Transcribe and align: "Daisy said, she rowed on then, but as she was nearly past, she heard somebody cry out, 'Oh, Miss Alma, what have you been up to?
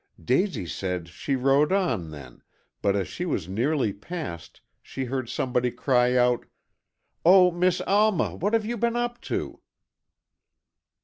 "Daisy 0.23 0.65
said, 0.65 1.09
she 1.09 1.35
rowed 1.35 1.71
on 1.71 2.09
then, 2.09 2.41
but 2.81 2.95
as 2.95 3.07
she 3.07 3.23
was 3.23 3.47
nearly 3.47 3.93
past, 3.93 4.59
she 4.81 5.05
heard 5.05 5.29
somebody 5.29 5.69
cry 5.69 6.17
out, 6.17 6.47
'Oh, 7.23 7.51
Miss 7.51 7.81
Alma, 7.81 8.35
what 8.35 8.53
have 8.53 8.65
you 8.65 8.77
been 8.77 8.95
up 8.95 9.21
to? 9.29 9.61